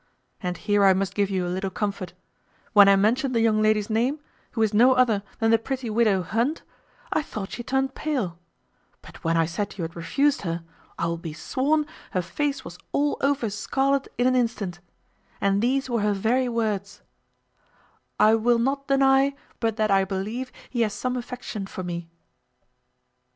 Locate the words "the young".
3.35-3.61